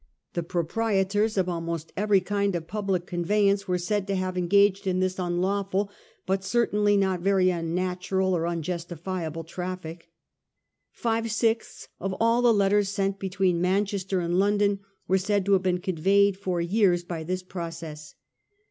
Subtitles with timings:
[0.33, 4.87] The proprietors of almost every kind of public conveyance are said to have been engaged
[4.87, 5.91] in this unlawful
[6.25, 10.09] but certainly not very un natural or unjustifiable traffic.
[10.91, 15.61] Five sixths of all the letters sent between Manchester, and London were said to have
[15.61, 18.15] been conveyed for years by this process.